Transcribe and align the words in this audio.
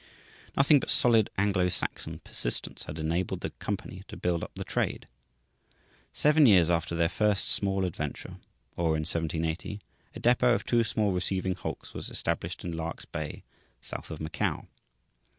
Nothing 0.57 0.79
but 0.79 0.89
solid 0.89 1.29
Anglo 1.37 1.69
Saxon 1.69 2.21
persistence 2.23 2.85
had 2.85 2.97
enabled 2.97 3.41
the 3.41 3.51
company 3.51 4.01
to 4.07 4.17
build 4.17 4.43
up 4.43 4.49
the 4.55 4.63
trade. 4.63 5.07
Seven 6.11 6.47
years 6.47 6.71
after 6.71 6.95
their 6.95 7.07
first 7.07 7.49
small 7.49 7.85
adventure, 7.85 8.37
or 8.75 8.95
in 8.97 9.01
1780, 9.05 9.79
a 10.15 10.19
depot 10.19 10.55
of 10.55 10.65
two 10.65 10.83
small 10.83 11.11
receiving 11.11 11.53
hulks 11.53 11.93
was 11.93 12.09
established 12.09 12.65
in 12.65 12.71
Lark's 12.75 13.05
Bay, 13.05 13.43
south 13.79 14.09
of 14.09 14.19
Macao. 14.19 14.67